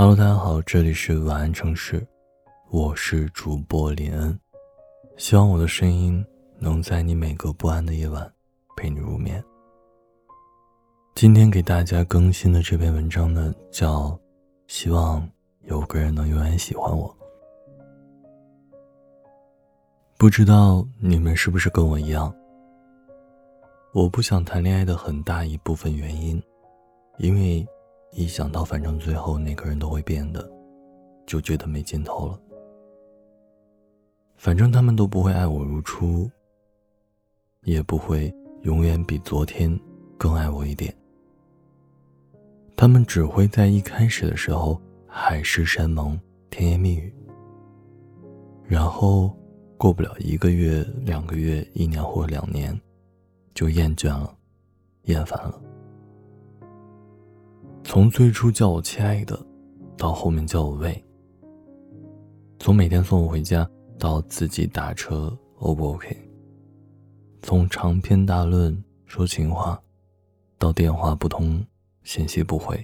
[0.00, 2.06] Hello，大家好，这里是晚安城市，
[2.70, 4.38] 我是主播林恩，
[5.16, 6.24] 希望我的声音
[6.56, 8.32] 能在你每个不安的夜晚
[8.76, 9.44] 陪你入眠。
[11.16, 14.02] 今天给大家更新的这篇文章呢，叫
[14.68, 15.28] 《希望
[15.62, 17.12] 有个人能永远喜欢我》。
[20.16, 22.32] 不知道你们是不是跟我一样？
[23.92, 26.40] 我不想谈恋爱的很大一部分原因，
[27.16, 27.66] 因为。
[28.12, 30.50] 一想到反正最后那个人都会变的，
[31.26, 32.40] 就觉得没尽头了。
[34.36, 36.30] 反正他们都不会爱我如初，
[37.62, 38.32] 也不会
[38.62, 39.78] 永远比昨天
[40.16, 40.94] 更爱我一点。
[42.76, 46.18] 他们只会在一开始的时候海誓山盟、
[46.50, 47.12] 甜言蜜语，
[48.64, 49.36] 然后
[49.76, 52.80] 过不了一个月、两个月、一年或两年，
[53.54, 54.32] 就厌倦了、
[55.02, 55.60] 厌烦了。
[57.84, 59.38] 从最初叫我亲爱的，
[59.96, 60.92] 到后面叫我喂；
[62.58, 66.16] 从每天送我回家，到自己打车，O 不 OK？
[67.42, 69.80] 从长篇大论说情话，
[70.58, 71.64] 到电话不通，
[72.02, 72.76] 信息不回；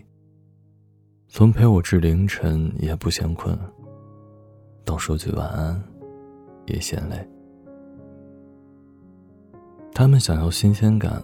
[1.28, 3.56] 从陪我至凌晨也不嫌困，
[4.84, 5.80] 到说句晚安
[6.66, 7.28] 也嫌累。
[9.92, 11.22] 他们想要新鲜感，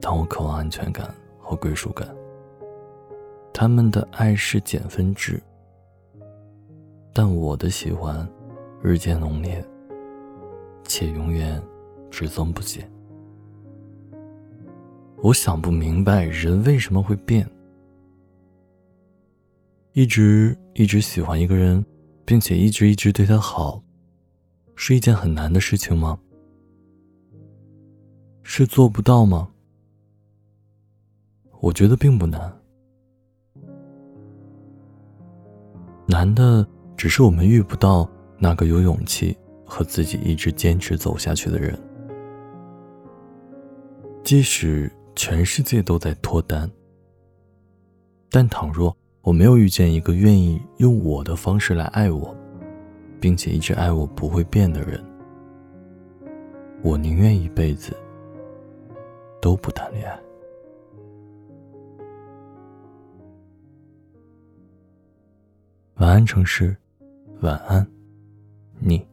[0.00, 2.06] 但我渴望安全感和归属感。
[3.58, 5.42] 他们的爱是减分制，
[7.14, 8.28] 但我的喜欢
[8.82, 9.64] 日渐浓烈，
[10.84, 11.60] 且永远
[12.10, 12.86] 只增不减。
[15.22, 17.50] 我想不明白人为什么会变。
[19.94, 21.82] 一直一直喜欢一个人，
[22.26, 23.82] 并且一直一直对他好，
[24.74, 26.18] 是一件很难的事情吗？
[28.42, 29.48] 是做不到吗？
[31.60, 32.54] 我觉得并不难。
[36.06, 41.78] 难的只是我们遇不到那个有勇气和自己一直坚持走下去的人。
[44.22, 46.70] 即使全世界都在脱单，
[48.30, 52.34] 但倘若我没有遇见一个愿意用我的方式来爱我，
[53.20, 55.04] 并且一直爱我不会变的人，
[56.82, 57.96] 我宁愿一辈子
[59.40, 60.18] 都不谈恋爱。
[65.98, 66.76] 晚安，城市，
[67.40, 67.86] 晚安，
[68.78, 69.06] 你。